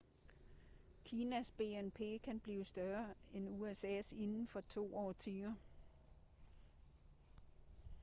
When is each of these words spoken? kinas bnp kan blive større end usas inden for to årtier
kinas 1.05 1.51
bnp 1.57 2.19
kan 2.23 2.39
blive 2.39 2.63
større 2.63 3.05
end 3.33 3.61
usas 3.61 4.11
inden 4.11 4.47
for 4.47 4.61
to 4.61 4.89
årtier 4.93 5.53